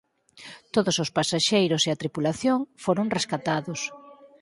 [0.73, 3.81] Todos os pasaxeiros e a tripulación foron rescatados.